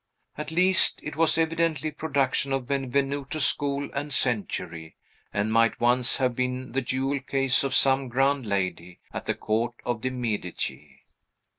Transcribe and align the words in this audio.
At 0.35 0.49
least, 0.49 0.99
it 1.03 1.15
was 1.15 1.37
evidently 1.37 1.89
a 1.89 1.93
production 1.93 2.51
of 2.53 2.65
Benvenuto's 2.65 3.45
school 3.45 3.87
and 3.93 4.11
century, 4.11 4.95
and 5.31 5.53
might 5.53 5.79
once 5.79 6.17
have 6.17 6.35
been 6.35 6.71
the 6.71 6.81
jewel 6.81 7.19
case 7.19 7.63
of 7.63 7.75
some 7.75 8.07
grand 8.07 8.47
lady 8.47 8.99
at 9.13 9.27
the 9.27 9.35
court 9.35 9.75
of 9.85 10.01
the 10.01 10.09
De' 10.09 10.15
Medici. 10.15 11.01